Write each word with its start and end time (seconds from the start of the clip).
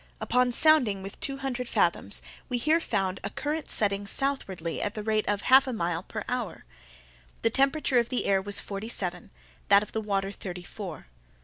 Upon 0.19 0.51
sounding 0.51 1.03
with 1.03 1.19
two 1.19 1.37
hundred 1.37 1.69
fathoms, 1.69 2.23
we 2.49 2.57
here 2.57 2.79
found 2.79 3.19
a 3.23 3.29
current 3.29 3.69
setting 3.69 4.07
southwardly 4.07 4.81
at 4.81 4.95
the 4.95 5.03
rate 5.03 5.27
of 5.27 5.41
half 5.41 5.67
a 5.67 5.73
mile 5.73 6.01
per 6.01 6.23
hour. 6.27 6.65
The 7.43 7.51
temperature 7.51 7.99
of 7.99 8.09
the 8.09 8.25
air 8.25 8.41
was 8.41 8.59
forty 8.59 8.89
seven, 8.89 9.29
that 9.69 9.83
of 9.83 9.91
the 9.91 10.01
water 10.01 10.31
thirty 10.31 10.63
four. 10.63 11.05